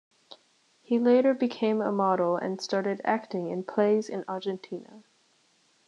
He 0.81 0.97
later 0.97 1.35
became 1.35 1.79
a 1.79 1.91
model 1.91 2.35
and 2.35 2.59
started 2.59 3.01
acting 3.05 3.51
in 3.51 3.63
plays 3.63 4.09
in 4.09 4.25
Argentina. 4.27 5.03